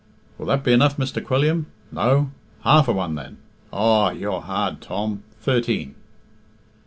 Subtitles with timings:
[0.39, 1.23] "Will that be enough, Mr.
[1.23, 1.67] Quilliam?
[1.91, 2.31] No?
[2.63, 3.37] Half a one, then?
[3.71, 5.21] Aw, you're hard, Tom...
[5.41, 5.93] thirteen."